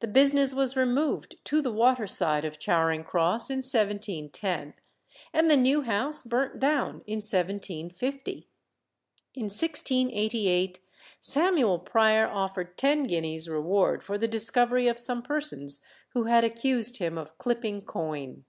The 0.00 0.08
business 0.08 0.52
was 0.52 0.74
removed 0.76 1.36
to 1.44 1.62
the 1.62 1.70
water 1.70 2.08
side 2.08 2.44
of 2.44 2.58
Charing 2.58 3.04
Cross 3.04 3.48
in 3.48 3.58
1710, 3.58 4.74
and 5.32 5.48
the 5.48 5.56
new 5.56 5.82
house 5.82 6.20
burnt 6.20 6.58
down 6.58 7.02
in 7.06 7.18
1750. 7.22 8.48
In 9.36 9.42
1688, 9.44 10.80
Samuel 11.20 11.78
Prior 11.78 12.26
offered 12.26 12.76
ten 12.76 13.04
guineas 13.04 13.48
reward 13.48 14.02
for 14.02 14.18
the 14.18 14.26
discovery 14.26 14.88
of 14.88 14.98
some 14.98 15.22
persons 15.22 15.80
who 16.08 16.24
had 16.24 16.42
accused 16.42 16.98
him 16.98 17.16
of 17.16 17.38
clipping 17.38 17.82
coin. 17.82 18.44